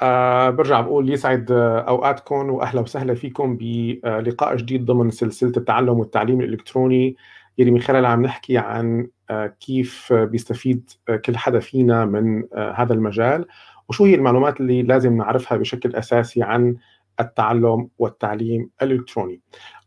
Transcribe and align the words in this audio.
أه 0.00 0.50
برجع 0.50 0.80
بقول 0.80 1.10
يسعد 1.10 1.50
أوقاتكم 1.88 2.50
واهلا 2.50 2.80
وسهلا 2.80 3.14
فيكم 3.14 3.56
بلقاء 3.56 4.56
جديد 4.56 4.84
ضمن 4.84 5.10
سلسلة 5.10 5.52
التعلم 5.56 5.98
والتعليم 5.98 6.40
الإلكتروني 6.40 7.16
يلي 7.58 7.70
من 7.70 7.80
خلالها 7.80 8.10
عم 8.10 8.22
نحكي 8.22 8.58
عن 8.58 9.08
أه 9.30 9.46
كيف 9.60 10.12
بيستفيد 10.12 10.90
كل 11.24 11.36
حدا 11.36 11.58
فينا 11.60 12.04
من 12.04 12.44
هذا 12.54 12.92
المجال 12.92 13.46
وشو 13.88 14.04
هي 14.04 14.14
المعلومات 14.14 14.60
اللي 14.60 14.82
لازم 14.82 15.16
نعرفها 15.16 15.58
بشكل 15.58 15.96
أساسي 15.96 16.42
عن 16.42 16.76
التعلم 17.20 17.88
والتعليم 17.98 18.70
الإلكتروني. 18.82 19.40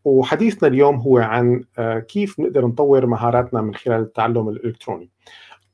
وحديثنا 0.05 0.70
اليوم 0.70 0.96
هو 0.96 1.18
عن 1.18 1.64
آه، 1.80 2.00
كيف 2.00 2.39
نقدر 2.39 2.66
نطور 2.68 3.05
مهاراتنا 3.05 3.62
من 3.62 3.76
خلال 3.76 4.02
التعلم 4.02 4.50
الإلكتروني. 4.50 5.10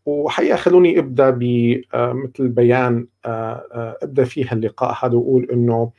وحقيقة 0.05 0.55
خلوني 0.55 0.99
أبدأ 0.99 1.29
بمثل 1.29 2.47
بيان 2.47 3.07
آه، 3.25 3.97
أبدأ 4.03 4.23
فيه 4.23 4.51
اللقاء 4.51 5.05
هذا 5.05 5.15
وأقول 5.15 5.47
إنه 5.51 5.91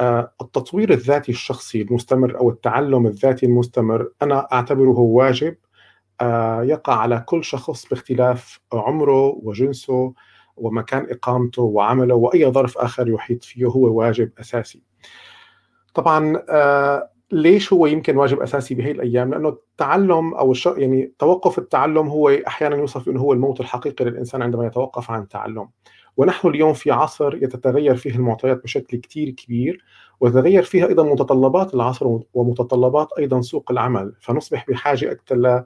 آه، 0.00 0.32
التطوير 0.40 0.92
الذاتي 0.92 1.32
الشخصي 1.32 1.82
المستمر 1.82 2.38
أو 2.38 2.50
التعلم 2.50 3.06
الذاتي 3.06 3.46
المستمر 3.46 4.08
أنا 4.22 4.48
أعتبره 4.52 4.98
واجب 4.98 5.56
يقع 6.62 6.94
على 6.94 7.24
كل 7.26 7.44
شخص 7.44 7.88
باختلاف 7.88 8.60
عمره 8.72 9.26
وجنسه 9.42 10.14
ومكان 10.56 11.06
إقامته 11.10 11.62
وعمله 11.62 12.14
وأي 12.14 12.46
ظرف 12.50 12.78
آخر 12.78 13.08
يحيط 13.08 13.44
فيه 13.44 13.66
هو 13.66 13.98
واجب 13.98 14.30
أساسي. 14.40 14.82
طبعا 15.94 16.42
ليش 17.32 17.72
هو 17.72 17.86
يمكن 17.86 18.16
واجب 18.16 18.40
أساسي 18.40 18.74
بهي 18.74 18.90
الأيام؟ 18.90 19.30
لأنه 19.30 19.48
التعلم 19.48 20.34
أو 20.34 20.52
الش... 20.52 20.66
يعني 20.66 21.12
توقف 21.18 21.58
التعلم 21.58 22.08
هو 22.08 22.28
أحيانا 22.28 22.76
يوصف 22.76 23.08
انه 23.08 23.20
هو 23.20 23.32
الموت 23.32 23.60
الحقيقي 23.60 24.04
للإنسان 24.04 24.42
عندما 24.42 24.66
يتوقف 24.66 25.10
عن 25.10 25.22
التعلم. 25.22 25.68
ونحن 26.16 26.48
اليوم 26.48 26.72
في 26.72 26.90
عصر 26.90 27.34
يتتغير 27.34 27.96
فيه 27.96 28.14
المعطيات 28.14 28.62
بشكل 28.62 28.96
كثير 28.96 29.30
كبير 29.30 29.84
وتتغير 30.20 30.62
فيها 30.62 30.86
أيضا 30.86 31.02
متطلبات 31.02 31.74
العصر 31.74 32.18
ومتطلبات 32.34 33.08
أيضا 33.18 33.40
سوق 33.40 33.70
العمل 33.70 34.14
فنصبح 34.20 34.66
بحاجة 34.68 35.12
أكثر 35.12 35.64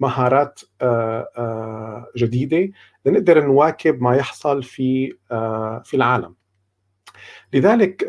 لمهارات 0.00 0.60
آه، 0.82 1.28
آه، 1.36 2.06
جديدة 2.16 2.72
لنقدر 3.06 3.46
نواكب 3.46 4.02
ما 4.02 4.16
يحصل 4.16 4.62
في 4.62 5.16
آه، 5.30 5.82
في 5.84 5.96
العالم. 5.96 6.34
لذلك 7.52 8.08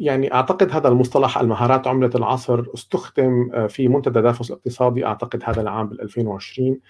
يعني 0.00 0.34
أعتقد 0.34 0.72
هذا 0.72 0.88
المصطلح 0.88 1.38
المهارات 1.38 1.86
عملة 1.86 2.10
العصر 2.14 2.64
استخدم 2.74 3.50
آه، 3.54 3.66
في 3.66 3.88
منتدى 3.88 4.20
دافوس 4.20 4.50
الاقتصادي 4.50 5.06
أعتقد 5.06 5.42
هذا 5.44 5.60
العام 5.60 5.88
بال 5.88 6.00
2020 6.00 6.80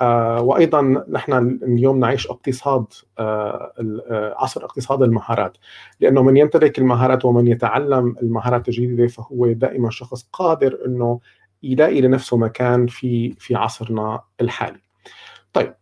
آه، 0.00 0.40
وأيضا 0.42 1.04
نحن 1.10 1.32
اليوم 1.62 2.00
نعيش 2.00 2.26
اقتصاد 2.26 2.84
آه، 3.18 4.34
عصر 4.36 4.64
اقتصاد 4.64 5.02
المهارات 5.02 5.56
لأنه 6.00 6.22
من 6.22 6.36
يمتلك 6.36 6.78
المهارات 6.78 7.24
ومن 7.24 7.46
يتعلم 7.46 8.16
المهارات 8.22 8.68
الجديدة 8.68 9.06
فهو 9.06 9.52
دائما 9.52 9.90
شخص 9.90 10.28
قادر 10.32 10.78
إنه 10.86 11.20
يلاقي 11.62 12.00
لنفسه 12.00 12.36
مكان 12.36 12.86
في 12.86 13.34
في 13.38 13.54
عصرنا 13.54 14.20
الحالي. 14.40 14.80
طيب 15.52 15.74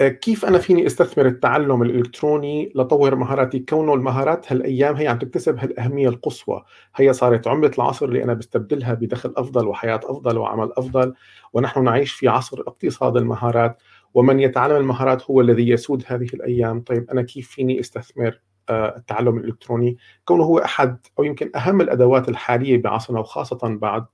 كيف 0.00 0.44
أنا 0.44 0.58
فيني 0.58 0.86
أستثمر 0.86 1.26
التعلم 1.26 1.82
الإلكتروني 1.82 2.72
لطور 2.74 3.14
مهاراتي؟ 3.14 3.58
كونه 3.58 3.94
المهارات 3.94 4.52
هالأيام 4.52 4.96
هي 4.96 5.08
عم 5.08 5.18
تكتسب 5.18 5.58
هالأهمية 5.58 6.08
القصوى. 6.08 6.64
هي 6.96 7.12
صارت 7.12 7.48
عملة 7.48 7.70
العصر 7.78 8.06
اللي 8.06 8.24
أنا 8.24 8.34
بستبدلها 8.34 8.94
بدخل 8.94 9.34
أفضل 9.36 9.66
وحياة 9.66 10.00
أفضل 10.04 10.38
وعمل 10.38 10.72
أفضل 10.76 11.14
ونحن 11.52 11.84
نعيش 11.84 12.12
في 12.12 12.28
عصر 12.28 12.60
اقتصاد 12.60 13.16
المهارات 13.16 13.82
ومن 14.14 14.40
يتعلم 14.40 14.76
المهارات 14.76 15.30
هو 15.30 15.40
الذي 15.40 15.68
يسود 15.68 16.04
هذه 16.06 16.28
الأيام. 16.34 16.80
طيب 16.80 17.10
أنا 17.10 17.22
كيف 17.22 17.50
فيني 17.50 17.80
أستثمر 17.80 18.40
آه، 18.70 18.96
التعلم 18.96 19.38
الإلكتروني؟ 19.38 19.96
كونه 20.24 20.44
هو 20.44 20.58
أحد 20.58 20.98
أو 21.18 21.24
يمكن 21.24 21.50
أهم 21.56 21.80
الأدوات 21.80 22.28
الحالية 22.28 22.82
بعصرنا 22.82 23.20
وخاصة 23.20 23.58
بعد 23.62 24.06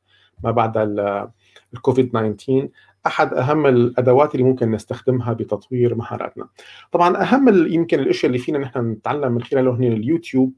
ما 0.44 0.50
بعد 0.50 0.72
الكوفيد 1.74 2.11
19 2.11 2.68
أحد 3.06 3.34
أهم 3.34 3.66
الأدوات 3.66 4.34
اللي 4.34 4.44
ممكن 4.46 4.70
نستخدمها 4.70 5.32
بتطوير 5.32 5.94
مهاراتنا. 5.94 6.48
طبعا 6.92 7.22
أهم 7.22 7.72
يمكن 7.72 7.98
الاشياء 8.00 8.26
اللي 8.26 8.38
فينا 8.38 8.58
نحن 8.58 8.90
نتعلم 8.90 9.32
من 9.32 9.42
خلاله 9.42 9.70
هن 9.76 9.84
اليوتيوب. 9.84 10.52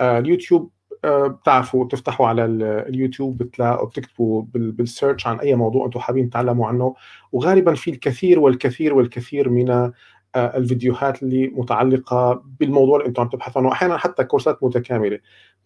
آه 0.00 0.18
اليوتيوب 0.18 0.70
آه 1.04 1.26
بتعرفوا 1.26 1.88
تفتحوا 1.88 2.26
على 2.28 2.44
اليوتيوب 2.88 3.38
بتلاقوا 3.38 3.86
بتكتبوا 3.88 4.42
بالسيرش 4.54 5.26
عن 5.26 5.38
أي 5.40 5.54
موضوع 5.54 5.86
أنتم 5.86 6.00
حابين 6.00 6.30
تتعلموا 6.30 6.66
عنه 6.66 6.94
وغالبا 7.32 7.74
في 7.74 7.90
الكثير 7.90 8.38
والكثير 8.40 8.94
والكثير 8.94 9.48
من 9.48 9.70
آه 9.70 9.92
الفيديوهات 10.36 11.22
اللي 11.22 11.48
متعلقة 11.48 12.42
بالموضوع 12.60 12.96
اللي 12.98 13.08
أنتم 13.08 13.22
عم 13.22 13.28
تبحثوا 13.28 13.60
عنه 13.60 13.68
واحيانا 13.68 13.96
حتى 13.96 14.24
كورسات 14.24 14.62
متكاملة. 14.62 15.18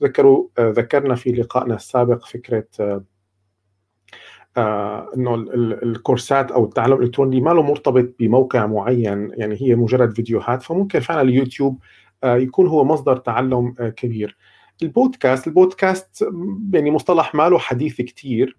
ذكروا 0.02 0.48
آه 0.58 0.70
ذكرنا 0.70 1.14
في 1.14 1.32
لقائنا 1.32 1.74
السابق 1.74 2.24
فكرة 2.26 2.66
آه 2.80 3.04
إنه 4.56 5.34
الكورسات 5.82 6.50
أو 6.50 6.64
التعلم 6.64 6.92
الإلكتروني 6.92 7.40
ما 7.40 7.50
له 7.50 7.62
مرتبط 7.62 8.14
بموقع 8.18 8.66
معين 8.66 9.30
يعني 9.34 9.56
هي 9.60 9.74
مجرد 9.74 10.14
فيديوهات. 10.14 10.62
فممكن 10.62 11.00
فعلا 11.00 11.20
اليوتيوب 11.20 11.78
آه 12.24 12.36
يكون 12.36 12.66
هو 12.66 12.84
مصدر 12.84 13.16
تعلم 13.16 13.74
آه 13.80 13.88
كبير. 13.88 14.36
البودكاست 14.82 15.46
البودكاست 15.46 16.28
يعني 16.72 16.90
مصطلح 16.90 17.34
ما 17.34 17.48
له 17.48 17.58
حديث 17.58 18.00
كثير 18.00 18.56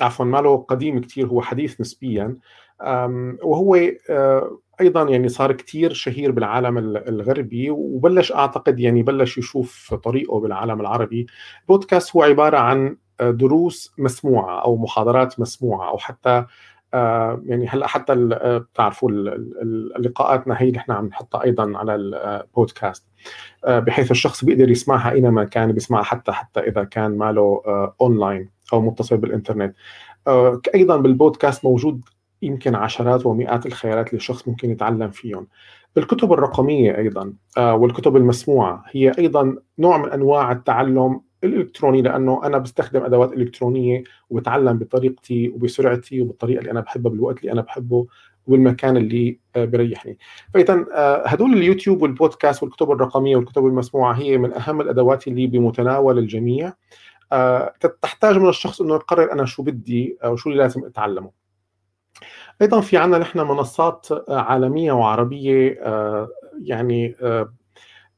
عفوا 0.00 0.24
ما 0.24 0.38
له 0.38 0.56
قديم 0.56 1.00
كثير 1.00 1.26
هو 1.26 1.42
حديث 1.42 1.80
نسبيا. 1.80 2.36
وهو 3.42 3.74
آه، 4.10 4.58
أيضا 4.80 5.02
يعني 5.02 5.28
صار 5.28 5.52
كثير 5.52 5.92
شهير 5.92 6.30
بالعالم 6.30 6.78
الغربي 6.78 7.70
وبلش 7.70 8.32
أعتقد 8.32 8.80
يعني 8.80 9.02
بلش 9.02 9.38
يشوف 9.38 9.94
طريقه 9.94 10.40
بالعالم 10.40 10.80
العربي. 10.80 11.26
البودكاست 11.62 12.16
هو 12.16 12.22
عبارة 12.22 12.58
عن 12.58 12.96
دروس 13.20 13.94
مسموعة 13.98 14.62
أو 14.64 14.76
محاضرات 14.76 15.40
مسموعة 15.40 15.88
أو 15.88 15.98
حتى 15.98 16.44
آه، 16.94 17.42
يعني 17.44 17.68
هلأ 17.68 17.86
حتى 17.86 18.12
آه، 18.12 18.58
بتعرفوا 18.58 19.10
اللقاءاتنا 19.96 20.62
هي 20.62 20.68
اللي 20.68 20.78
إحنا 20.78 20.94
عم 20.94 21.06
نحطها 21.06 21.44
أيضا 21.44 21.78
على 21.78 21.94
البودكاست 21.94 23.04
آه، 23.64 23.78
بحيث 23.78 24.10
الشخص 24.10 24.44
بيقدر 24.44 24.70
يسمعها 24.70 25.12
أينما 25.12 25.44
كان 25.44 25.72
بيسمعها 25.72 26.02
حتى 26.02 26.32
حتى 26.32 26.60
إذا 26.60 26.84
كان 26.84 27.18
ماله 27.18 27.62
أونلاين 28.00 28.50
أو 28.72 28.80
متصل 28.80 29.16
بالإنترنت. 29.16 29.74
أيضا 30.74 30.96
بالبودكاست 30.96 31.64
موجود 31.64 32.00
يمكن 32.42 32.74
عشرات 32.74 33.26
ومئات 33.26 33.66
الخيارات 33.66 34.06
اللي 34.06 34.16
الشخص 34.16 34.48
ممكن 34.48 34.70
يتعلم 34.70 35.10
فيهم. 35.10 35.46
الكتب 35.96 36.32
الرقمية 36.32 36.96
أيضا 36.96 37.32
والكتب 37.58 38.16
المسموعة 38.16 38.84
هي 38.90 39.12
أيضا 39.18 39.56
نوع 39.78 39.98
من 39.98 40.12
أنواع 40.12 40.52
التعلم 40.52 41.20
الالكتروني 41.44 42.02
لأنه 42.02 42.40
أنا 42.44 42.58
بستخدم 42.58 43.04
أدوات 43.04 43.32
إلكترونية 43.32 44.04
وبتعلم 44.30 44.78
بطريقتي 44.78 45.48
وبسرعتي 45.48 46.20
وبالطريقه 46.20 46.58
اللي 46.60 46.70
أنا 46.70 46.80
بحبها 46.80 47.12
بالوقت 47.12 47.40
اللي 47.40 47.52
أنا 47.52 47.60
بحبه 47.60 48.06
وبالمكان 48.46 48.96
اللي 48.96 49.38
آه، 49.56 49.64
بريحني. 49.64 50.18
فاذا 50.54 50.86
آه، 50.94 51.28
هدول 51.28 51.52
اليوتيوب 51.52 52.02
والبودكاست 52.02 52.62
والكتب 52.62 52.90
الرقمية 52.90 53.36
والكتب 53.36 53.66
المسموعة 53.66 54.12
هي 54.12 54.38
من 54.38 54.52
أهم 54.52 54.80
الأدوات 54.80 55.28
اللي 55.28 55.46
بمتناول 55.46 56.18
الجميع. 56.18 56.72
آه، 57.32 57.74
تحتاج 58.02 58.38
من 58.38 58.48
الشخص 58.48 58.80
إنه 58.80 58.94
يقرر 58.94 59.32
أنا 59.32 59.44
شو 59.44 59.62
بدي 59.62 60.18
أو 60.24 60.36
شو 60.36 60.50
اللي 60.50 60.62
لازم 60.62 60.84
أتعلمه. 60.84 61.30
أيضا 62.62 62.80
في 62.80 62.96
عندنا 62.96 63.18
نحن 63.18 63.38
منصات 63.38 64.06
عالمية 64.28 64.92
وعربية 64.92 65.78
يعني 66.62 67.16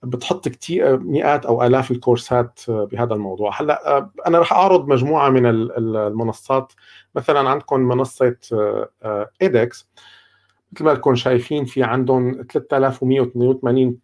بتحط 0.04 0.48
كثير 0.48 0.98
مئات 0.98 1.46
أو 1.46 1.62
آلاف 1.62 1.90
الكورسات 1.90 2.60
بهذا 2.68 3.14
الموضوع. 3.14 3.60
هلأ 3.60 4.10
أنا 4.26 4.38
رح 4.38 4.52
أعرض 4.52 4.88
مجموعة 4.88 5.30
من 5.30 5.46
المنصات. 5.46 6.72
مثلا 7.14 7.50
عندكم 7.50 7.80
منصة 7.80 8.36
edX 9.42 9.88
مثل 10.72 10.84
ما 10.84 10.90
انكم 10.90 11.14
شايفين 11.14 11.64
في 11.64 11.82
عندهم 11.82 12.46
3182 12.52 13.98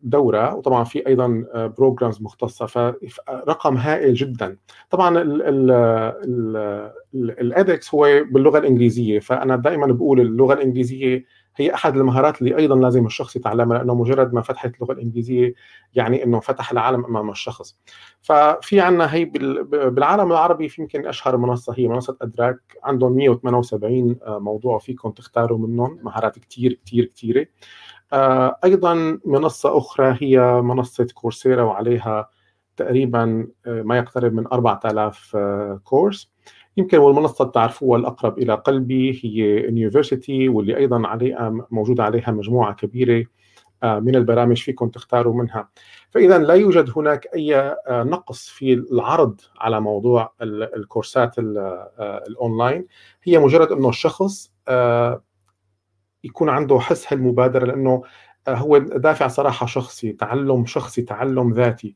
دورة. 0.00 0.54
وطبعا 0.54 0.84
في 0.84 1.06
أيضا 1.06 1.44
programs 1.54 2.22
مختصة. 2.22 2.66
فرقم 2.66 3.76
هائل 3.76 4.14
جدا. 4.14 4.56
طبعا 4.90 5.22
ال 7.14 7.34
edX 7.34 7.94
هو 7.94 8.24
باللغة 8.30 8.58
الإنجليزية. 8.58 9.18
فأنا 9.18 9.56
دائما 9.56 9.86
بقول 9.86 10.20
اللغة 10.20 10.54
الإنجليزية 10.54 11.24
هي 11.56 11.74
أحد 11.74 11.96
المهارات 11.96 12.42
اللي 12.42 12.56
أيضا 12.56 12.76
لازم 12.76 13.06
الشخص 13.06 13.36
يتعلمها 13.36 13.78
لأنه 13.78 13.94
مجرد 13.94 14.34
ما 14.34 14.40
فتحت 14.40 14.74
اللغة 14.74 14.92
الإنجليزية 14.92 15.54
يعني 15.94 16.24
إنه 16.24 16.40
فتح 16.40 16.70
العالم 16.70 17.04
أمام 17.04 17.30
الشخص. 17.30 17.76
ففي 18.22 18.80
عندنا 18.80 19.14
هي 19.14 19.24
بالعالم 19.64 20.32
العربي 20.32 20.68
في 20.68 20.82
يمكن 20.82 21.06
أشهر 21.06 21.36
منصة 21.36 21.74
هي 21.76 21.88
منصة 21.88 22.16
أدراك 22.22 22.58
عندهم 22.84 23.12
178 23.16 24.16
آه، 24.22 24.38
موضوع 24.38 24.78
فيكم 24.78 25.10
تختاروا 25.10 25.58
منهم 25.58 25.98
مهارات 26.02 26.38
كثير 26.38 26.80
كثير 26.86 27.04
كثيره. 27.04 27.46
آه، 28.12 28.58
أيضا 28.64 29.18
منصة 29.24 29.78
أخرى 29.78 30.16
هي 30.20 30.40
منصة 30.62 31.06
كورسيرا 31.14 31.62
وعليها 31.62 32.28
تقريبا 32.76 33.48
آه، 33.66 33.82
ما 33.82 33.98
يقترب 33.98 34.32
من 34.32 34.46
4000 34.46 35.36
كورس 35.84 36.33
يمكن 36.76 36.98
والمنصة 36.98 37.44
بتعرفوها 37.44 37.98
الأقرب 37.98 38.38
إلى 38.38 38.54
قلبي 38.54 39.20
هي 39.24 39.64
يونيفرسيتي 39.64 40.48
واللي 40.48 40.76
أيضا 40.76 41.06
عليها 41.06 41.66
موجودة 41.70 42.04
عليها 42.04 42.30
مجموعة 42.30 42.74
كبيرة 42.74 43.24
من 43.84 44.16
البرامج 44.16 44.62
فيكم 44.62 44.88
تختاروا 44.88 45.34
منها. 45.34 45.68
فاذا 46.10 46.38
لا 46.38 46.54
يوجد 46.54 46.90
هناك 46.96 47.26
أي 47.34 47.76
نقص 47.88 48.48
في 48.48 48.72
العرض 48.72 49.40
على 49.58 49.80
موضوع 49.80 50.32
الكورسات 50.42 51.34
الأونلاين. 52.28 52.86
هي 53.22 53.38
مجرد 53.38 53.72
إنه 53.72 53.88
الشخص 53.88 54.52
يكون 56.24 56.48
عنده 56.48 56.78
حس 56.78 57.12
هالمبادرة 57.12 57.66
لإنه 57.66 58.02
هو 58.48 58.78
دافع 58.78 59.28
صراحة 59.28 59.66
شخصي 59.66 60.12
تعلم 60.12 60.66
شخصي 60.66 61.02
تعلم 61.02 61.52
ذاتي. 61.52 61.94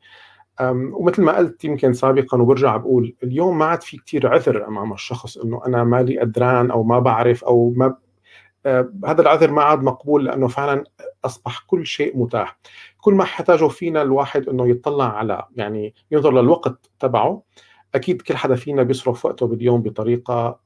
ومثل 0.60 1.22
ما 1.22 1.36
قلت 1.36 1.64
يمكن 1.64 1.92
سابقا 1.92 2.42
وبرجع 2.42 2.76
بقول 2.76 3.14
اليوم 3.22 3.58
ما 3.58 3.64
عاد 3.64 3.82
في 3.82 3.98
كثير 3.98 4.34
عذر 4.34 4.68
أمام 4.68 4.92
الشخص 4.92 5.38
إنه 5.38 5.66
أنا 5.66 5.84
مالي 5.84 6.18
قدران 6.18 6.70
أو 6.70 6.82
ما 6.82 6.98
بعرف 6.98 7.44
أو 7.44 7.72
ما 7.76 7.94
آه، 8.66 8.92
هذا 9.06 9.22
العذر 9.22 9.50
ما 9.50 9.62
عاد 9.62 9.82
مقبول 9.82 10.24
لأنه 10.24 10.48
فعلا 10.48 10.84
أصبح 11.24 11.64
كل 11.66 11.86
شيء 11.86 12.18
متاح. 12.18 12.58
كل 13.00 13.14
ما 13.14 13.22
احتاجه 13.22 13.68
فينا 13.68 14.02
الواحد 14.02 14.48
إنه 14.48 14.68
يطلع 14.68 15.16
على 15.16 15.46
يعني 15.56 15.94
ينظر 16.10 16.40
للوقت 16.40 16.90
تبعه 17.00 17.42
أكيد 17.94 18.22
كل 18.22 18.36
حدا 18.36 18.54
فينا 18.54 18.82
بيصرف 18.82 19.24
وقته 19.24 19.46
باليوم 19.46 19.82
بطريقة 19.82 20.60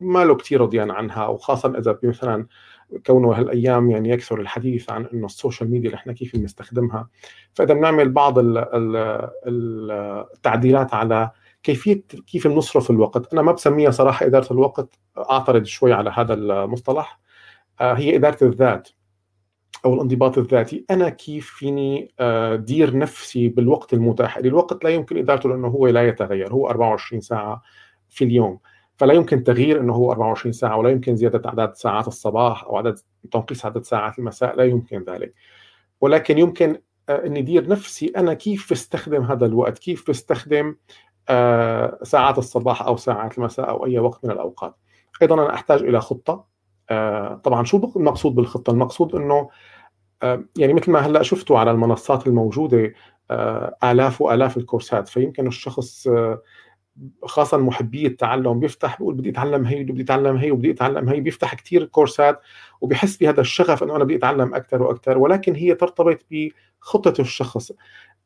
ما 0.00 0.24
له 0.24 0.34
كثير 0.34 0.60
رضيان 0.60 0.90
عنها 0.90 1.26
وخاصه 1.26 1.78
إذا 1.78 1.98
مثلا 2.02 2.46
كونه 3.06 3.32
هالأيام 3.32 3.90
يعني 3.90 4.08
يكثر 4.10 4.40
الحديث 4.40 4.90
عن 4.90 5.06
إنه 5.06 5.26
ال 5.26 5.32
social 5.32 5.70
media 5.70 5.94
إحنا 5.94 6.12
كيف 6.12 6.36
بنستخدمها. 6.36 7.08
فإذا 7.54 7.74
بنعمل 7.74 8.12
بعض 8.12 8.34
التعديلات 9.46 10.94
على 10.94 11.30
كيفية 11.62 12.02
كيف 12.26 12.46
بنصرف 12.46 12.90
الوقت. 12.90 13.32
أنا 13.32 13.42
ما 13.42 13.52
بسميها 13.52 13.90
صراحة 13.90 14.26
إدارة 14.26 14.52
الوقت 14.52 14.98
أعترض 15.18 15.64
شوي 15.64 15.92
على 15.92 16.10
هذا 16.10 16.34
المصطلح. 16.34 17.20
آه، 17.80 17.94
هي 17.94 18.16
إدارة 18.16 18.44
الذات 18.44 18.88
أو 19.84 19.94
الانضباط 19.94 20.38
الذاتي. 20.38 20.84
أنا 20.90 21.08
كيف 21.08 21.50
فيني 21.50 22.12
آه، 22.20 22.56
دير 22.56 22.98
نفسي 22.98 23.48
بالوقت 23.48 23.94
المتاح؟ 23.94 24.36
الوقت 24.36 24.84
لا 24.84 24.90
يمكن 24.90 25.18
إدارته 25.18 25.48
لأنه 25.48 25.68
هو 25.68 25.86
لا 25.86 26.08
يتغير 26.08 26.52
هو 26.52 26.68
24 26.70 27.20
ساعة 27.20 27.62
في 28.08 28.24
اليوم. 28.24 28.58
فلا 28.98 29.14
يمكن 29.14 29.44
تغيير 29.44 29.80
إنه 29.80 29.94
هو 29.94 30.12
24 30.12 30.52
ساعة 30.52 30.76
ولا 30.76 30.90
يمكن 30.90 31.16
زيادة 31.16 31.48
أعداد 31.48 31.74
ساعات 31.74 32.08
الصباح 32.08 32.64
أو 32.64 32.76
عدد 32.76 32.98
تنقيص 33.32 33.66
عدد 33.66 33.82
ساعات 33.82 34.18
المساء 34.18 34.56
لا 34.56 34.64
يمكن 34.64 35.04
ذلك. 35.08 35.34
ولكن 36.00 36.38
يمكن 36.38 36.80
آه، 37.08 37.26
إني 37.26 37.42
دير 37.42 37.68
نفسي 37.68 38.12
أنا 38.16 38.34
كيف 38.34 38.72
بستخدم 38.72 39.22
هذا 39.22 39.46
الوقت؟ 39.46 39.78
كيف 39.78 40.10
بستخدم 40.10 40.76
آه، 41.28 41.98
ساعات 42.02 42.38
الصباح 42.38 42.82
أو 42.82 42.96
ساعات 42.96 43.38
المساء 43.38 43.68
أو 43.68 43.86
أي 43.86 43.98
وقت 43.98 44.24
من 44.24 44.30
الأوقات؟ 44.30 44.74
أيضا 45.22 45.34
أنا 45.34 45.54
أحتاج 45.54 45.82
إلى 45.82 46.00
خطة 46.00 46.44
آه، 46.90 47.34
طبعا 47.34 47.64
شو 47.64 47.92
المقصود 47.96 48.34
بالخطة؟ 48.34 48.70
المقصود 48.70 49.14
إنه 49.14 49.48
يعني 50.58 50.74
مثل 50.74 50.90
ما 50.90 50.98
هلأ 50.98 51.22
شفتوا 51.22 51.58
على 51.58 51.70
المنصات 51.70 52.26
الموجودة 52.26 52.92
آلاف 53.84 54.20
وآلاف 54.20 54.56
الكورسات 54.56 55.08
فيمكن 55.08 55.46
الشخص 55.46 56.08
خاصة 57.24 57.56
محبي 57.56 58.06
التعلم 58.06 58.60
بيفتح 58.60 58.98
بيقول 58.98 59.14
بدي 59.14 59.30
أتعلم 59.30 59.64
هي 59.66 59.82
وبدي 59.82 60.02
أتعلم 60.02 60.36
هي 60.36 60.50
وبدي 60.50 60.70
أتعلم 60.70 61.08
هي 61.08 61.20
بيفتح 61.20 61.54
كثير 61.54 61.84
كورسات 61.84 62.40
وبيحس 62.80 63.16
بهذا 63.16 63.40
الشغف 63.40 63.82
إنه 63.82 63.96
أنا 63.96 64.04
بدي 64.04 64.16
أتعلم 64.16 64.54
أكثر 64.54 64.82
وأكثر 64.82 65.18
ولكن 65.18 65.54
هي 65.54 65.74
ترتبط 65.74 66.18
بخطة 66.30 67.20
الشخص. 67.20 67.72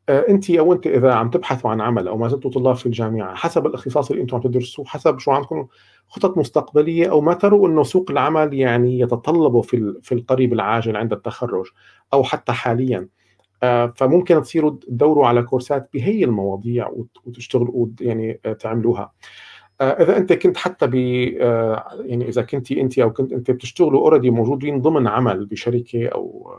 آه، 0.08 0.26
أنت 0.28 0.50
أو 0.50 0.72
أنت 0.72 0.86
إذا 0.86 1.12
عم 1.14 1.30
تبحثوا 1.30 1.70
عن 1.70 1.80
عمل 1.80 2.08
أو 2.08 2.16
ما 2.16 2.28
زلتوا 2.28 2.50
طلاب 2.50 2.76
في 2.76 2.86
الجامعة 2.86 3.34
حسب 3.34 3.66
الاختصاص 3.66 4.10
اللي 4.10 4.22
أنتم 4.22 4.36
عم 4.36 4.42
تدرسوه 4.42 4.84
حسب 4.86 5.18
شو 5.18 5.30
عندكم 5.30 5.66
خطط 6.08 6.38
مستقبلية 6.38 7.10
أو 7.10 7.20
ما 7.20 7.34
تروا 7.34 7.68
إنه 7.68 7.82
سوق 7.82 8.10
العمل 8.10 8.54
يعني 8.54 9.00
يتطلبه 9.00 9.62
في 9.62 9.94
في 10.02 10.12
القريب 10.14 10.52
العاجل 10.52 10.96
عند 10.96 11.12
التخرج 11.12 11.66
أو 12.12 12.24
حتى 12.24 12.52
حاليا. 12.52 13.08
فممكن 13.96 14.42
تصيروا 14.42 14.70
تدوروا 14.70 15.26
على 15.26 15.42
كورسات 15.42 15.88
بهي 15.94 16.24
المواضيع 16.24 16.90
وتشتغلوا 17.24 17.88
يعني 18.00 18.40
آه، 18.46 18.52
تعملوها. 18.52 19.12
آه، 19.80 20.02
إذا 20.02 20.16
أنت 20.16 20.32
كنت 20.32 20.56
حتى 20.56 20.86
ب 20.86 20.94
يعني 20.94 22.28
إذا 22.28 22.42
كنت 22.42 22.72
أنت 22.72 22.98
أو 22.98 23.12
كنت 23.12 23.32
أنت 23.32 23.50
بتشتغلوا 23.50 24.00
اوريدي 24.00 24.30
موجودين 24.30 24.80
ضمن 24.80 25.08
عمل 25.08 25.46
بشركة 25.46 26.08
أو 26.08 26.54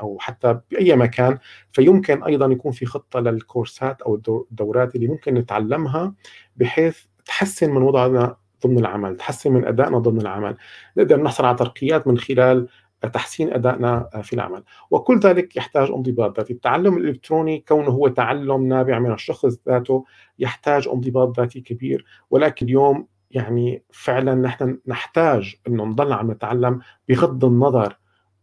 أو 0.00 0.18
حتى 0.20 0.60
بأي 0.70 0.96
مكان 0.96 1.38
فيمكن 1.72 2.22
أيضا 2.22 2.46
يكون 2.46 2.72
في 2.72 2.86
خطة 2.86 3.20
للكورسات 3.20 4.02
أو 4.02 4.14
الدورات 4.50 4.94
اللي 4.94 5.06
ممكن 5.06 5.34
نتعلمها 5.34 6.14
بحيث 6.56 6.98
تحسن 7.26 7.70
من 7.70 7.82
وضعنا 7.82 8.36
ضمن 8.66 8.78
العمل 8.78 9.16
تحسن 9.16 9.52
من 9.52 9.64
أدائنا 9.64 9.98
ضمن 9.98 10.20
العمل. 10.20 10.56
نقدر 10.96 11.22
نحصل 11.22 11.44
على 11.44 11.56
ترقيات 11.56 12.06
من 12.06 12.18
خلال 12.18 12.68
تحسين 13.08 13.52
أدائنا 13.52 14.08
في 14.22 14.32
العمل. 14.32 14.62
وكل 14.90 15.18
ذلك 15.18 15.56
يحتاج 15.56 15.90
انضباط 15.90 16.38
ذاتي. 16.38 16.52
التعلم 16.52 16.96
الإلكتروني 16.96 17.64
كونه 17.68 17.90
هو 17.90 18.08
تعلم 18.08 18.68
نابع 18.68 18.98
من 18.98 19.12
الشخص 19.12 19.58
ذاته 19.68 20.04
يحتاج 20.38 20.88
انضباط 20.88 21.40
ذاتي 21.40 21.60
كبير. 21.60 22.04
ولكن 22.30 22.66
اليوم 22.66 23.06
يعني 23.30 23.84
فعلا 23.90 24.34
نحن 24.34 24.78
نحتاج 24.86 25.54
انه 25.68 25.84
نضل 25.84 26.12
عم 26.12 26.30
نتعلم 26.30 26.80
بغض 27.08 27.44
النظر 27.44 27.98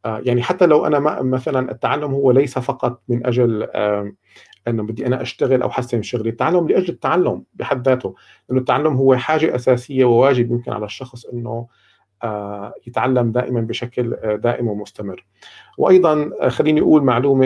آه، 0.05 0.21
يعني 0.25 0.43
حتى 0.43 0.65
لو 0.65 0.85
أنا 0.85 0.99
ما 0.99 1.21
مثلا 1.21 1.71
التعلم 1.71 2.11
هو 2.11 2.31
ليس 2.31 2.59
فقط 2.59 3.01
من 3.07 3.25
أجل 3.25 3.67
أنه 4.67 4.83
بدي 4.83 5.07
أنا 5.07 5.21
أشتغل 5.21 5.61
أو 5.61 5.69
حسن 5.69 6.01
شغلي، 6.01 6.29
التعلم 6.29 6.67
لأجل 6.67 6.89
التعلم 6.93 7.43
بحد 7.53 7.87
ذاته، 7.87 8.15
لأنه 8.49 8.59
التعلم 8.61 8.93
هو 8.95 9.15
حاجة 9.15 9.55
أساسية 9.55 10.05
وواجب 10.05 10.51
يمكن 10.51 10.71
على 10.71 10.85
الشخص 10.85 11.25
أنه 11.25 11.49
آه، 11.49 11.67
يتعلم 12.87 13.31
دائما 13.31 13.61
بشكل 13.61 14.13
آه، 14.13 14.35
دائم 14.35 14.67
ومستمر. 14.67 15.25
وأيضا 15.77 16.31
آه، 16.41 16.49
خليني 16.49 16.81
أقول 16.81 17.03
معلومة 17.03 17.45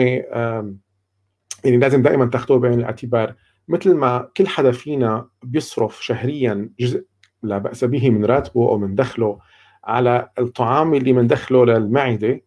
يعني 1.64 1.76
لازم 1.76 2.02
دائما 2.02 2.26
تاخذوها 2.26 2.60
بعين 2.60 2.78
الاعتبار. 2.78 3.34
مثل 3.68 3.94
ما 3.94 4.28
كل 4.36 4.48
حدا 4.48 4.72
فينا 4.72 5.28
بيصرف 5.42 6.04
شهريا 6.04 6.70
جزء 6.80 7.04
لا 7.42 7.58
بأس 7.58 7.84
به 7.84 8.10
من 8.10 8.24
راتبه 8.24 8.68
أو 8.68 8.78
من 8.78 8.94
دخله 8.94 9.38
على 9.84 10.30
الطعام 10.38 10.94
اللي 10.94 11.12
من 11.12 11.26
دخله 11.26 11.64
للمعدة 11.64 12.40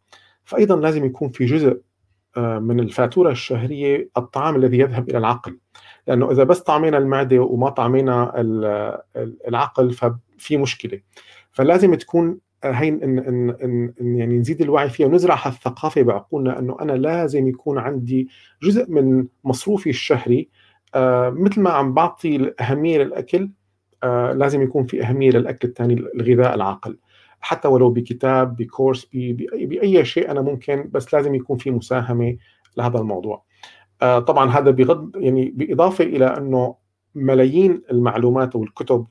فايضا 0.44 0.76
لازم 0.76 1.06
يكون 1.06 1.30
في 1.30 1.46
جزء 1.46 1.82
من 2.38 2.80
الفاتورة 2.80 3.32
الشهرية 3.32 4.10
الطعام 4.18 4.56
الذي 4.56 4.80
يذهب 4.80 5.10
إلى 5.10 5.18
العقل. 5.18 5.60
لأنه 6.08 6.32
إذا 6.32 6.44
بس 6.44 6.60
طعمينا 6.60 6.98
المعدة 6.98 7.40
وما 7.40 7.70
طعمينا 7.70 8.34
العقل 9.48 9.94
ففي 9.94 10.58
مشكلة. 10.58 11.00
فلازم 11.58 11.96
تكون 11.96 12.38
آه، 12.64 12.72
هي 12.72 12.88
إن, 12.90 13.20
إن, 13.20 13.50
إن, 13.50 13.94
إن 14.02 14.16
يعني 14.16 14.38
نزيد 14.38 14.62
الوعي 14.62 14.90
فيها 14.90 15.08
ونزرع 15.08 15.48
هالثقافة. 15.48 16.02
بعقولنا 16.02 16.60
إنه 16.60 16.78
أنا 16.82 16.92
لازم 16.92 17.48
يكون 17.48 17.78
عندي 17.78 18.28
جزء 18.64 18.92
من 18.92 19.28
مصروفي 19.44 19.90
الشهري 19.90 20.50
آه 20.96 21.30
مثل 21.30 21.62
ما 21.62 21.70
عم 21.70 21.94
بعطي 21.94 22.36
الأهمية 22.36 22.98
للأكل 22.98 23.50
آه 24.04 24.34
لازم 24.34 24.62
يكون 24.62 24.86
في 24.86 25.04
أهمية 25.04 25.30
للأكل 25.32 25.68
الثاني 25.68 25.94
الغذاء 25.94 26.56
العاقل 26.56 26.98
حتى 27.42 27.68
ولو 27.68 27.90
بكتاب 27.90 28.56
بكورس 28.56 29.08
بأي 29.14 30.06
شيء 30.06 30.32
أنا 30.32 30.42
ممكن 30.42 30.90
بس 30.92 31.14
لازم 31.14 31.36
يكون 31.36 31.58
في 31.58 31.72
مساهمة 31.72 32.38
لهذا 32.78 33.00
الموضوع. 33.00 33.44
آه 34.02 34.20
طبعا 34.20 34.50
هذا 34.50 34.72
بغض 34.72 35.12
يعني 35.16 35.54
بإضافة 35.56 36.04
إلى 36.04 36.26
إنه 36.26 36.76
ملايين 37.16 37.82
المعلومات 37.92 38.56
والكتب 38.56 39.06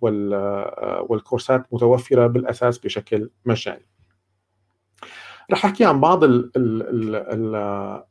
والكورسات 1.08 1.66
متوفرة 1.72 2.26
بالأساس 2.26 2.78
بشكل 2.78 3.30
مجاني 3.44 3.86
رح 5.50 5.64
أحكي 5.64 5.84
عن 5.84 6.00
بعض 6.00 6.20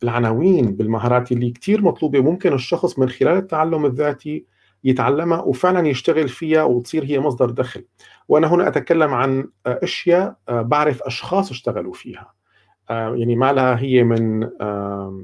العناوين 0.03 0.75
بالمهارات 0.75 1.31
اللي 1.31 1.51
كتير 1.51 1.81
مطلوبة 1.81 2.19
ممكن 2.19 2.53
الشخص 2.53 2.99
من 2.99 3.09
خلال 3.09 3.37
التعلم 3.37 3.85
الذاتي 3.85 4.45
يتعلمها 4.83 5.41
وفعلا 5.41 5.87
يشتغل 5.87 6.29
فيها 6.29 6.63
وتصير 6.63 7.03
هي 7.03 7.19
مصدر 7.19 7.49
دخل. 7.49 7.85
وأنا 8.27 8.47
هنا 8.47 8.67
أتكلم 8.67 9.13
عن 9.13 9.49
أشياء 9.65 10.35
بعرف 10.49 11.03
أشخاص 11.03 11.51
اشتغلوا 11.51 11.93
فيها. 11.93 12.33
يعني 12.89 13.35
ما 13.35 13.53
لها 13.53 13.79
هي 13.79 14.03
من 14.03 14.43
آه، 14.61 15.21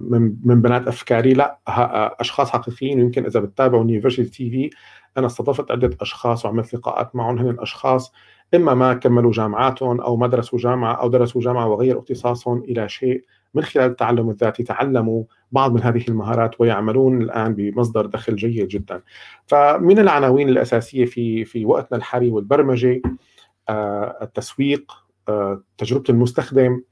من 0.00 0.36
من 0.44 0.62
بنات 0.62 0.86
أفكاري 0.88 1.34
لا 1.34 1.58
آه، 1.68 2.16
أشخاص 2.20 2.50
حقيقيين 2.50 3.00
ويمكن 3.00 3.24
إذا 3.24 3.40
بتتابعوا 3.40 3.82
University 3.82 4.30
TV 4.30 4.70
أنا 5.18 5.26
استضفت 5.26 5.70
عدة 5.70 5.96
أشخاص 6.00 6.44
وعملت 6.44 6.74
لقاءات 6.74 7.16
معهم 7.16 7.38
هن 7.38 7.56
اشخاص 7.58 8.12
إما 8.54 8.74
ما 8.74 8.94
كملوا 8.94 9.32
جامعاتهم 9.32 10.00
أو 10.00 10.16
ما 10.16 10.26
درسوا 10.26 10.58
جامعة 10.58 10.94
أو 10.94 11.08
درسوا 11.08 11.40
جامعة 11.40 11.68
وغيروا 11.68 12.02
اختصاصهم 12.02 12.58
إلى 12.58 12.88
شيء 12.88 13.24
من 13.54 13.62
خلال 13.62 13.90
التعلم 13.90 14.30
الذاتي 14.30 14.62
تعلموا 14.62 15.24
بعض 15.52 15.72
من 15.74 15.82
هذه 15.82 16.04
المهارات 16.08 16.60
ويعملون 16.60 17.22
الآن 17.22 17.54
بمصدر 17.54 18.06
دخل 18.06 18.36
جيد 18.36 18.68
جدا. 18.68 19.02
فمن 19.46 19.98
العناوين 19.98 20.48
الأساسية 20.48 21.04
في 21.04 21.44
في 21.44 21.64
وقتنا 21.64 21.98
الحالي 21.98 22.30
والبرمجة 22.30 23.02
آه، 23.68 24.18
التسويق 24.22 24.92
تجربة 25.78 26.04
المستخدم 26.08 26.82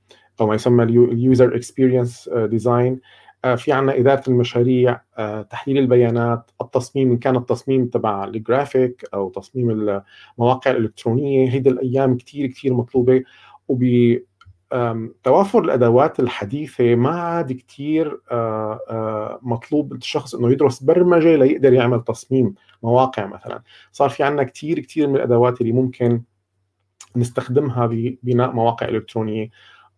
أو 0.40 0.46
ما 0.46 0.54
يسمى 0.54 0.84
ال 0.84 0.99
user 0.99 1.56
experience 1.56 2.30
design 2.34 3.00
في 3.56 3.72
عنا 3.72 3.98
إدارة 3.98 4.22
المشاريع 4.28 5.00
آه، 5.18 5.42
تحليل 5.42 5.78
البيانات 5.78 6.50
التصميم 6.60 7.10
إن 7.10 7.18
كان 7.18 7.36
التصميم 7.36 7.86
تبع 7.86 8.24
الجرافيك 8.24 9.04
أو 9.14 9.30
تصميم 9.30 9.70
المواقع 10.38 10.70
الإلكترونية. 10.70 11.50
هيدي 11.50 11.70
الأيام 11.70 12.16
كتير 12.16 12.46
كتير 12.46 12.74
مطلوبة. 12.74 13.22
وبتوافر 13.68 15.64
الأدوات 15.64 16.20
الحديثة 16.20 16.94
ما 16.94 17.10
عاد 17.10 17.52
كثير 17.52 18.20
مطلوب 19.42 19.92
الشخص 19.92 20.34
إنه 20.34 20.52
يدرس 20.52 20.82
برمجة 20.82 21.36
ليقدر 21.36 21.72
يعمل 21.72 22.04
تصميم 22.04 22.54
مواقع 22.82 23.26
مثلا. 23.26 23.62
صار 23.92 24.10
في 24.10 24.22
عندنا 24.22 24.42
كثير 24.42 24.80
كثير 24.80 25.08
من 25.08 25.16
الأدوات 25.16 25.60
اللي 25.60 25.72
ممكن 25.72 26.22
نستخدمها 27.16 27.86
ببناء 27.86 28.52
مواقع 28.52 28.88
إلكترونية. 28.88 29.50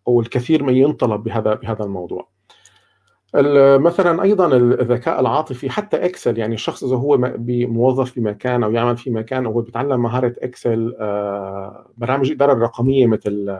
والكثير 0.05 0.63
ما 0.63 0.71
ينطلب 0.71 1.23
بهذا 1.23 1.53
بهذا 1.53 1.83
الموضوع. 1.83 2.33
مثلا 3.77 4.23
أيضا 4.23 4.57
الذكاء 4.57 5.19
العاطفي 5.19 5.69
حتى 5.69 6.05
إكسل 6.05 6.37
يعني 6.37 6.55
الشخص 6.55 6.83
إذا 6.83 6.95
هو 6.95 7.17
موظف 7.47 8.19
بمكان 8.19 8.63
أو 8.63 8.71
يعمل 8.71 8.97
في 8.97 9.09
مكان 9.09 9.45
أو 9.45 9.61
بيتعلم 9.61 10.01
مهارة 10.01 10.35
إكسل 10.41 10.95
آه، 10.99 11.87
برامج 11.97 12.27
الاداره 12.27 12.53
الرقميه 12.53 13.07
مثل 13.07 13.59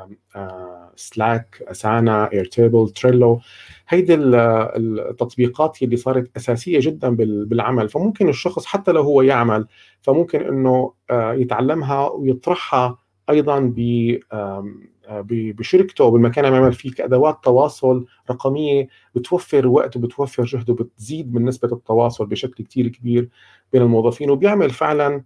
Slack 0.96 1.63
Asana 1.68 2.32
Airtable 2.34 2.90
Trello 2.90 3.40
هيدي 3.88 4.16
التطبيقات 4.16 5.84
اللي 5.84 5.98
صارت 5.98 6.38
أساسية 6.38 6.80
جدا 6.82 7.16
بالعمل. 7.46 7.90
فممكن 7.90 8.30
الشخص 8.30 8.66
حتى 8.66 8.92
لو 8.92 9.02
هو 9.02 9.22
يعمل 9.22 9.68
فممكن 10.02 10.42
إنه 10.42 10.94
آه، 11.10 11.34
يتعلمها 11.34 12.10
ويطرحها 12.10 12.98
أيضا 13.30 13.60
بشركته 15.10 16.02
أو 16.02 16.12
بالمكان 16.12 16.46
اللي 16.46 16.58
يعمل 16.58 16.74
فيه 16.74 16.92
كأدوات 16.92 17.44
تواصل 17.44 18.06
رقمية 18.32 18.88
بتوفر 19.16 19.68
وقت 19.68 19.98
وبتوفر 19.98 20.44
جهد 20.44 20.70
وبتزيد 20.70 21.34
من 21.34 21.46
نسبة 21.46 21.74
التواصل 21.74 22.26
بشكل 22.26 22.64
كثير 22.64 22.88
كبير 22.88 23.30
بين 23.74 23.82
الموظفين 23.82 24.30
وبيعمل 24.30 24.70
فعلا 24.70 25.24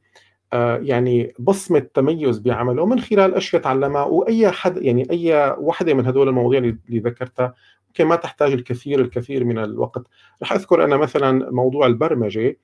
آه، 0.54 0.78
يعني 0.78 1.34
بصمة 1.40 1.80
تميز 1.80 2.40
بعمله 2.40 2.86
من 2.86 3.00
خلال 3.00 3.36
أشياء 3.36 3.62
تعلمها 3.62 4.04
وأي 4.04 4.52
حد 4.52 4.78
يعني 4.78 5.12
أي 5.12 5.56
وحدة 5.60 5.94
من 5.94 6.06
هدول 6.08 6.30
المواضيع 6.30 6.60
اللي 6.60 7.00
ذكرتها 7.00 7.54
ممكن 7.88 8.06
ما 8.06 8.16
تحتاج 8.16 8.52
الكثير 8.54 9.02
الكثير 9.02 9.44
من 9.44 9.58
الوقت. 9.58 10.04
رح 10.44 10.54
أذكر 10.54 10.84
أنا 10.84 10.98
مثلا 10.98 11.52
موضوع 11.52 11.88
البرمجة. 11.88 12.48
آه، 12.48 12.56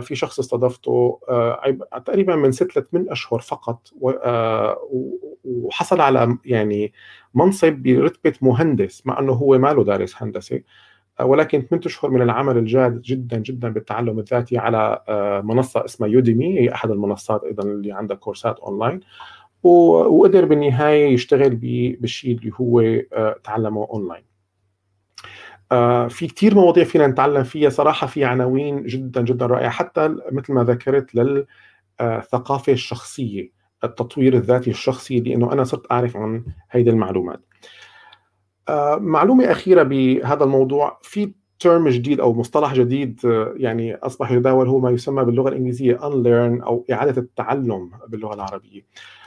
في 0.00 0.14
شخص 0.14 0.38
استضفته 0.38 1.20
آه، 1.28 1.78
تقريبا 2.06 2.36
من 2.36 2.52
ست 2.52 2.78
لثمان 2.78 3.06
أشهر 3.10 3.40
فقط 3.40 3.88
وحصل 5.44 6.00
على 6.00 6.38
يعني 6.44 6.92
منصب 7.34 7.72
برتبه 7.72 8.34
مهندس 8.42 9.06
مع 9.06 9.18
إنه 9.18 9.32
هو 9.32 9.58
ما 9.58 9.72
له 9.72 9.84
دارس 9.84 10.22
هندسة 10.22 10.60
ولكن 11.20 11.62
ثمان 11.62 11.80
أشهر 11.86 12.10
من 12.10 12.22
العمل 12.22 12.58
الجاد 12.58 13.02
جدا 13.02 13.38
جدا 13.38 13.68
بالتعلم 13.68 14.18
الذاتي 14.18 14.58
على 14.58 15.02
آه، 15.08 15.40
منصة 15.40 15.84
اسمها 15.84 16.08
يوديمي 16.08 16.60
هي 16.60 16.74
أحد 16.74 16.90
المنصات 16.90 17.44
أيضا 17.44 17.62
اللي 17.62 17.92
عندها 17.92 18.16
كورسات 18.16 18.58
أونلاين 18.58 19.00
وقدر 19.62 20.44
بالنهاية 20.44 21.14
يشتغل 21.14 21.56
بالشيء 22.00 22.38
اللي 22.38 22.52
هو 22.60 22.80
آه، 22.80 23.36
تعلمه 23.44 23.88
أونلاين. 23.90 24.22
آه، 24.22 24.29
في 26.08 26.26
كثير 26.36 26.54
مواضيع 26.54 26.84
فينا 26.84 27.06
نتعلم 27.06 27.42
فيها. 27.42 27.68
صراحة 27.70 28.06
في 28.06 28.24
عناوين 28.24 28.82
جدا 28.82 29.22
جدا 29.22 29.46
رائعة 29.46 29.70
حتى 29.70 30.16
مثل 30.32 30.52
ما 30.52 30.64
ذكرت 30.64 31.14
للثقافه 31.14 32.72
الشخصية 32.72 33.50
التطوير 33.84 34.34
الذاتي 34.34 34.70
الشخصي 34.70 35.20
لأنه 35.20 35.52
أنا 35.52 35.64
صرت 35.64 35.92
أعرف 35.92 36.16
عن 36.16 36.44
هيدي 36.70 36.90
المعلومات. 36.90 37.40
آه، 38.68 38.96
معلومة 38.96 39.50
أخيرة 39.50 39.82
بهذا 39.82 40.44
الموضوع 40.44 40.98
في 41.02 41.32
ترم 41.58 41.88
جديد 41.88 42.20
أو 42.20 42.32
مصطلح 42.34 42.74
جديد 42.74 43.20
آه، 43.24 43.54
يعني 43.56 43.94
أصبح 43.94 44.30
يتداول 44.32 44.68
هو 44.68 44.78
ما 44.78 44.90
يسمى 44.90 45.24
باللغة 45.24 45.48
الإنجليزية 45.48 45.96
unlearn 45.96 46.64
أو 46.66 46.86
إعادة 46.92 47.22
التعلم 47.22 47.90
باللغة 48.08 48.34
العربية. 48.34 48.82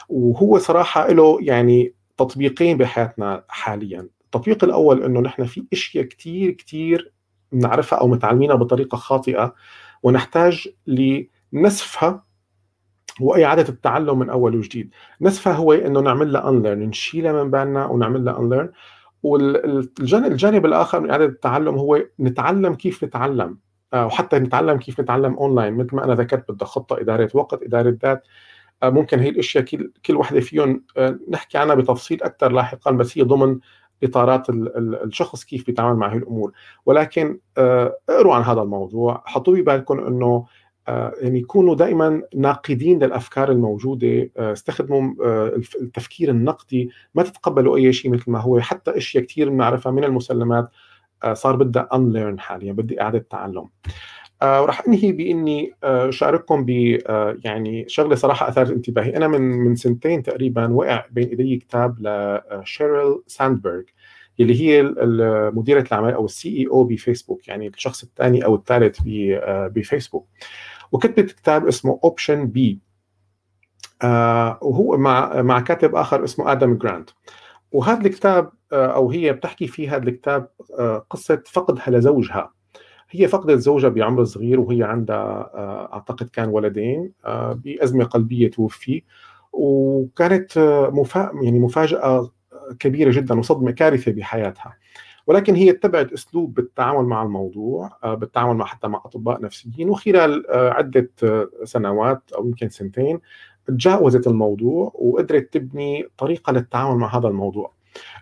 وهو 0.10 0.58
صراحة 0.58 1.08
له 1.12 1.38
يعني 1.42 1.94
تطبيقين 2.18 2.78
بحياتنا 2.78 3.44
حاليا. 3.48 4.08
التطبيق 4.36 4.64
الأول 4.64 5.04
إنه 5.04 5.20
نحن 5.20 5.46
في 5.46 5.66
إشياء 5.74 6.06
كثير 6.06 6.52
كثير 6.52 7.14
بنعرفها 7.52 8.00
أو 8.00 8.08
متعلمينها 8.08 8.56
بطريقة 8.56 8.96
خاطئة 8.96 9.56
ونحتاج 10.04 10.68
لنسفها 10.88 12.24
واعاده 13.22 13.70
التعلم 13.70 14.20
من 14.20 14.30
أول 14.30 14.56
وجديد. 14.56 14.90
نسفها 15.22 15.54
هو 15.54 15.74
إنه 15.74 16.00
نعمل 16.00 16.34
لها 16.34 16.50
unlearn 16.50 16.80
نشيلها 16.80 17.44
من 17.44 17.52
بالنا 17.52 17.86
ونعمل 17.86 18.26
لها 18.26 18.40
unlearn 18.40 18.70
والجانب 19.24 20.66
الآخر 20.66 21.00
من 21.00 21.10
اعاده 21.10 21.26
التعلم 21.26 21.76
هو 21.76 22.02
نتعلم 22.20 22.76
كيف 22.76 23.04
نتعلم 23.04 23.58
آه، 23.94 24.06
وحتى 24.06 24.40
نتعلم 24.40 24.78
كيف 24.78 25.00
نتعلم 25.00 25.34
اونلاين 25.34 25.74
مثل 25.74 25.96
ما 25.96 26.04
أنا 26.04 26.14
ذكرت 26.14 26.52
بدها 26.52 26.68
خطه 26.68 27.00
إدارة 27.00 27.30
وقت 27.34 27.64
إدارة 27.64 27.98
ذات. 28.04 28.24
آه، 28.84 28.90
ممكن 28.90 29.20
هي 29.20 29.30
الأشياء 29.30 29.64
كل 29.64 29.92
كل 30.06 30.16
وحدة 30.16 30.40
فيهم 30.40 30.84
آه، 30.98 31.20
نحكي 31.30 31.58
عنها 31.58 31.76
بتفصيل 31.76 32.24
أكثر 32.24 32.52
لاحقا 32.52 32.92
بس 32.92 33.18
هي 33.18 33.24
ضمن 33.24 33.60
إطارات 34.04 34.50
الشخص 34.50 35.44
كيف 35.44 35.66
بيتعامل 35.66 36.00
مع 36.00 36.14
هي 36.14 36.18
الأمور. 36.18 36.52
ولكن 36.86 37.40
اقروا 37.58 38.36
عن 38.36 38.42
هذا 38.42 38.62
الموضوع. 38.62 39.24
حطوا 39.26 39.56
ببالكم 39.56 40.00
إنه 40.00 40.46
آه، 40.88 41.14
يعني 41.22 41.40
يكونوا 41.40 41.76
دائما 41.76 42.22
ناقدين 42.36 43.04
للأفكار 43.04 43.52
الموجودة 43.52 44.30
آه، 44.38 44.54
استخدموا 44.54 45.14
آه، 45.26 45.62
التفكير 45.82 46.30
النقدي 46.30 46.90
ما 47.16 47.24
تتقبلوا 47.24 47.78
أي 47.78 47.94
شيء 47.94 48.12
مثل 48.12 48.32
ما 48.32 48.40
هو. 48.40 48.60
حتى 48.60 48.98
أشياء 48.98 49.24
كثير 49.24 49.50
بنعرفها 49.50 49.92
من 49.92 50.04
المسلمات 50.04 50.70
صار 51.34 51.56
بدها 51.56 51.90
unlearn 51.94 52.40
حاليا 52.40 52.74
بدي 52.74 53.02
إعادة 53.02 53.26
تعلم. 53.30 53.70
وراح 54.44 54.88
انهي 54.88 55.12
بإني 55.12 55.74
شارككم 56.10 56.66
ب 56.66 56.70
يعني 57.46 57.86
شغلة 57.88 58.16
صراحة 58.16 58.50
اثارت 58.50 58.72
انتباهي. 58.72 59.18
أنا 59.18 59.28
من 59.28 59.42
من 59.42 59.76
سنتين 59.76 60.24
تقريبا 60.24 60.74
وقع 60.74 61.06
بين 61.12 61.28
إيدي 61.28 61.58
كتاب 61.58 61.96
لشيرل 62.00 63.24
ساندبرغ 63.28 63.82
اللي 64.40 64.62
هي 64.62 64.94
مديرة 65.54 65.82
الأعمال 65.82 66.14
أو 66.14 66.26
ال 66.26 66.58
CEO 66.58 66.84
بفيسبوك 66.84 67.48
يعني 67.48 67.68
الشخص 67.68 68.04
الثاني 68.04 68.46
أو 68.46 68.56
الثالث 68.56 69.00
بفيسبوك. 69.46 70.28
وكتبت 70.92 71.32
كتاب 71.32 71.68
اسمه 71.68 72.00
Option 72.04 72.48
B 72.48 72.80
آه 74.04 74.60
وهو 74.62 74.98
مع 74.98 75.42
مع 75.42 75.60
كاتب 75.60 75.96
آخر 75.96 76.24
اسمه 76.24 76.52
آدم 76.52 76.78
جرانت 76.78 77.10
وهذا 77.72 78.08
الكتاب 78.08 78.52
آه 78.74 78.86
أو 78.86 79.12
هي 79.12 79.34
بتحكي 79.34 79.68
في 79.68 79.90
هذا 79.90 80.04
الكتاب 80.04 80.50
آه 80.80 81.06
قصة 81.10 81.44
فقدها 81.52 81.90
لزوجها. 81.90 82.52
هي 83.14 83.28
فقدت 83.28 83.60
زوجها 83.60 83.90
بعمر 83.90 84.24
صغير 84.24 84.60
وهي 84.60 84.84
عندها 84.84 85.52
آه 85.54 85.94
أعتقد 85.94 86.30
كان 86.30 86.50
ولدين 86.50 87.12
آه 87.26 87.54
بأزمة 87.54 88.04
قلبية 88.04 88.52
توفي 88.52 89.04
وكانت 89.54 90.58
آه،. 90.58 91.32
يعني 91.42 91.60
مفاجأة 91.60 92.32
كبيرة 92.80 93.12
جدا 93.12 93.40
وصدمة 93.40 93.72
كارثة 93.72 94.12
بحياتها 94.12 94.78
ولكن 95.28 95.56
هي 95.56 95.70
اتبعت 95.70 96.14
أسلوب 96.14 96.54
بالتعامل 96.54 97.06
مع 97.06 97.24
الموضوع 97.24 97.98
بالتعامل 98.04 98.56
مع 98.56 98.66
حتى 98.66 98.88
مع 98.88 99.02
أطباء 99.06 99.42
نفسيين 99.42 99.90
وخلال 99.90 100.46
عدة 100.50 101.10
سنوات 101.64 102.22
أو 102.38 102.48
يمكن 102.48 102.70
سنتين 102.70 103.20
تجاوزت 103.68 104.28
الموضوع 104.28 104.92
وقدرت 104.96 105.54
تبني 105.54 106.08
طريقة 106.18 106.54
للتعامل 106.54 106.98
مع 106.98 107.18
هذا 107.18 107.28
الموضوع. 107.28 107.74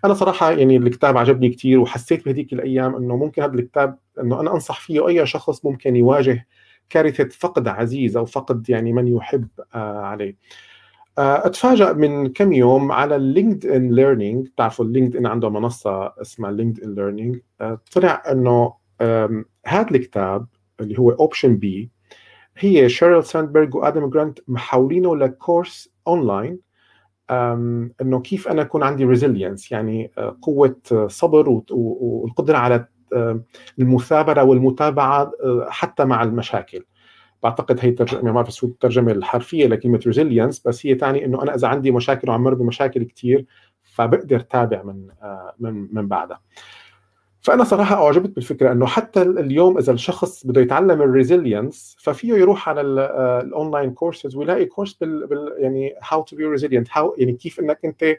أنا 0.04 0.14
صراحة 0.14 0.50
يعني 0.50 0.76
الكتاب 0.76 1.16
عجبني 1.16 1.48
كثير 1.48 1.78
وحسيت 1.80 2.24
بهذيك 2.24 2.52
الأيام 2.52 2.94
إنه 2.94 3.16
ممكن 3.16 3.42
هذا 3.42 3.54
الكتاب 3.54 3.98
إنه 4.20 4.40
أنا 4.40 4.54
أنصح 4.54 4.80
فيه 4.80 5.08
أي 5.08 5.26
شخص 5.26 5.64
ممكن 5.64 5.96
يواجه 5.96 6.46
كارثة 6.90 7.28
فقد 7.28 7.68
عزيز 7.68 8.16
أو 8.16 8.24
فقد 8.24 8.70
يعني 8.70 8.92
من 8.92 9.08
يحب 9.08 9.48
عليه. 9.74 10.36
آه، 11.18 11.46
أتفاجأ 11.46 11.92
من 11.92 12.32
كم 12.32 12.52
يوم 12.52 12.92
على 12.92 13.16
ال 13.16 13.66
LinkedIn 13.66 13.94
Learning 13.94 14.48
بتعرفوا 14.48 14.84
ال 14.84 15.16
LinkedIn 15.16 15.26
عنده 15.26 15.48
منصة 15.50 16.12
اسمها 16.20 16.50
LinkedIn 16.50 16.94
Learning 16.94 17.38
طلع 17.92 18.22
إنه 18.30 18.74
هذا 19.66 19.90
الكتاب 19.90 20.46
اللي 20.80 20.98
هو 20.98 21.10
Option 21.10 21.56
B 21.56 21.90
هي 22.58 22.88
شيرل 22.88 23.24
ساندبرغ 23.24 23.76
وآدم 23.76 24.10
جرانت 24.10 24.38
محولينه 24.48 25.16
لكورس 25.16 25.92
اونلاين 26.06 26.58
إنه 28.00 28.20
كيف 28.20 28.48
أنا 28.48 28.62
أكون 28.62 28.82
عندي 28.82 29.04
resilience 29.04 29.72
يعني 29.72 30.10
آه، 30.18 30.38
قوة 30.42 30.76
صبر 31.06 31.62
والقدرة 31.70 32.56
على 32.58 32.88
المثابرة 33.78 34.42
والمتابعة 34.42 35.32
آه، 35.44 35.66
حتى 35.70 36.04
مع 36.04 36.22
المشاكل. 36.22 36.84
بعتقد 37.42 37.78
هي 37.80 37.90
ترجمه 37.90 38.22
ما 38.22 38.32
بعرف 38.32 38.64
الترجمة 38.64 39.12
الحرفية 39.12 39.66
لكلمه 39.66 40.00
resilience 40.06 40.66
بس 40.66 40.86
هي 40.86 40.94
تعني 40.94 41.24
إنه 41.24 41.42
أنا 41.42 41.54
إذا 41.54 41.68
عندي 41.68 41.90
مشاكل 41.90 42.30
وعم 42.30 42.42
مر 42.42 42.54
بمشاكل 42.54 43.04
كثير 43.04 43.46
فبقدر 43.82 44.40
تابع 44.40 44.82
من 44.82 45.08
آه، 45.22 45.54
من 45.58 45.88
من 45.92 46.08
بعدها. 46.08 46.40
فأنا 47.42 47.64
صراحة 47.64 48.06
أعجبت 48.06 48.30
بالفكرة 48.30 48.72
إنه 48.72 48.86
حتى 48.86 49.22
اليوم 49.22 49.78
إذا 49.78 49.92
الشخص 49.92 50.46
بده 50.46 50.60
يتعلم 50.60 51.02
ال 51.02 51.11
resilience 51.11 51.96
ففيه 52.00 52.34
يروح 52.34 52.68
على 52.68 52.80
ال 52.80 52.96
online 52.96 53.90
courses 53.90 54.36
ويلاقي 54.36 54.64
كورس 54.64 54.92
بال, 54.92 55.26
بال 55.26 55.54
يعني 55.58 55.94
how 56.08 56.22
to 56.22 56.36
be 56.36 56.44
resilient 56.44 56.88
how 56.92 57.14
يعني 57.18 57.32
كيف 57.32 57.60
إنك 57.60 57.78
أنت 57.84 58.16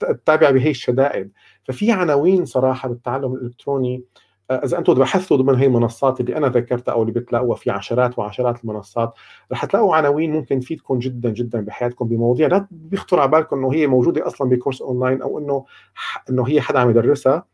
تتابع 0.00 0.50
بهي 0.50 0.70
الشدائد. 0.70 1.30
ففي 1.64 1.92
عناوين 1.92 2.44
صراحة 2.44 2.88
بالتعلم 2.88 3.34
الإلكتروني 3.34 4.04
إذا 4.50 4.78
أنتم 4.78 4.94
بحثتوا 4.94 5.36
ضمن 5.36 5.54
هي 5.54 5.66
المنصات 5.66 6.20
اللي 6.20 6.36
أنا 6.36 6.48
ذكرتها 6.48 6.92
أو 6.92 7.02
اللي 7.02 7.12
بتلاقوها 7.12 7.56
في 7.56 7.70
عشرات 7.70 8.18
وعشرات 8.18 8.64
المنصات 8.64 9.14
رح 9.52 9.64
تلاقوا 9.64 9.96
عناوين 9.96 10.32
ممكن 10.32 10.60
تفيدكم 10.60 10.98
جدا 10.98 11.30
جدا 11.30 11.60
بحياتكم 11.60 12.08
بمواضيع 12.08 12.48
لا 12.48 12.66
بيخطر 12.70 13.20
على 13.20 13.30
بالكم 13.30 13.56
إنه 13.58 13.72
هي 13.72 13.86
موجودة 13.86 14.26
أصلا 14.26 14.48
بكورس 14.48 14.82
أونلاين 14.82 15.22
أو 15.22 15.38
إنه 15.38 15.64
إنه 16.30 16.48
هي 16.48 16.60
حدا 16.60 16.78
عم 16.78 16.90
يدرسها. 16.90 17.44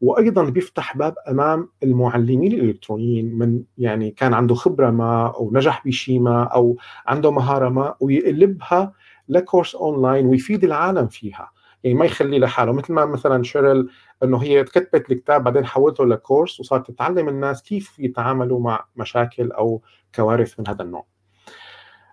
وأيضا 0.00 0.44
بيفتح 0.44 0.96
باب 0.96 1.14
أمام 1.28 1.68
المعلمين 1.82 2.52
الإلكترونيين 2.52 3.38
من 3.38 3.62
يعني 3.78 4.10
كان 4.10 4.34
عنده 4.34 4.54
خبرة 4.54 4.90
ما 4.90 5.26
أو 5.26 5.50
نجح 5.52 5.86
بشيء 5.86 6.20
ما 6.20 6.42
أو 6.42 6.76
عنده 7.06 7.30
مهارة 7.30 7.68
ما 7.68 7.94
ويقلبها 8.00 8.92
لكورس 9.28 9.74
أونلاين 9.74 10.26
ويفيد 10.26 10.64
العالم 10.64 11.06
فيها. 11.06 11.50
يعني 11.84 11.98
ما 11.98 12.04
يخليه 12.04 12.38
لحاله. 12.38 12.72
مثل 12.72 12.92
ما 12.92 13.04
مثلا 13.04 13.42
شيرل 13.42 13.90
إنه 14.22 14.42
هي 14.42 14.64
كتبت 14.64 15.10
الكتاب 15.10 15.44
بعدين 15.44 15.66
حولته 15.66 16.06
لكورس 16.06 16.60
وصارت 16.60 16.90
تتعلم 16.90 17.28
الناس 17.28 17.62
كيف 17.62 17.98
يتعاملوا 17.98 18.60
مع 18.60 18.84
مشاكل 18.96 19.52
أو 19.52 19.82
كوارث 20.14 20.60
من 20.60 20.68
هذا 20.68 20.82
النوع. 20.82 21.06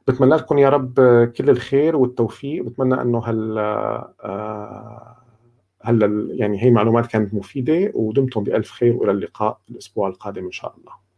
بتمنى 0.07 0.35
لكم 0.35 0.57
يا 0.57 0.69
رب 0.69 0.95
كل 1.37 1.49
الخير 1.49 1.95
والتوفيق. 1.95 2.63
بتمنى 2.63 3.01
إنه 3.01 3.19
هال 3.19 3.57
آه، 3.57 5.17
هلا 5.81 6.35
يعني 6.35 6.63
هي 6.63 6.71
معلومات 6.71 7.07
كانت 7.07 7.33
مفيدة 7.33 7.91
ودمتم 7.95 8.43
بألف 8.43 8.71
خير 8.71 8.95
وإلى 8.97 9.11
اللقاء 9.11 9.59
الأسبوع 9.71 10.07
القادم 10.07 10.45
إن 10.45 10.51
شاء 10.51 10.75
الله. 10.77 11.10